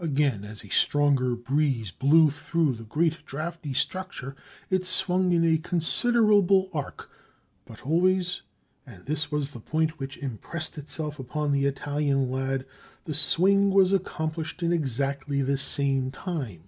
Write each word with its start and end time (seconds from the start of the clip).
Again, 0.00 0.42
as 0.42 0.64
a 0.64 0.68
stronger 0.70 1.36
breeze 1.36 1.92
blew 1.92 2.30
through 2.30 2.72
the 2.74 2.82
great 2.82 3.24
drafty 3.24 3.72
structure, 3.72 4.34
it 4.70 4.84
swung 4.84 5.30
in 5.32 5.44
a 5.44 5.56
considerable 5.56 6.68
arc, 6.74 7.08
but 7.64 7.86
always—and 7.86 9.06
this 9.06 9.30
was 9.30 9.52
the 9.52 9.60
point 9.60 10.00
which 10.00 10.18
impressed 10.18 10.78
itself 10.78 11.20
upon 11.20 11.52
the 11.52 11.64
Italian 11.66 12.28
lad—the 12.28 13.14
swing 13.14 13.70
was 13.70 13.92
accomplished 13.92 14.64
in 14.64 14.72
exactly 14.72 15.42
the 15.42 15.56
same 15.56 16.10
time. 16.10 16.64